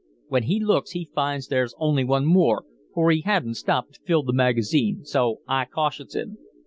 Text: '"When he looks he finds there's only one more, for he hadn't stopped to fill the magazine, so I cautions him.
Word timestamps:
'"When 0.29 0.41
he 0.41 0.59
looks 0.59 0.93
he 0.93 1.11
finds 1.13 1.47
there's 1.47 1.75
only 1.77 2.03
one 2.03 2.25
more, 2.25 2.65
for 2.95 3.11
he 3.11 3.21
hadn't 3.21 3.53
stopped 3.53 3.93
to 3.93 3.99
fill 4.03 4.23
the 4.23 4.33
magazine, 4.33 5.05
so 5.05 5.41
I 5.47 5.65
cautions 5.65 6.15
him. 6.15 6.39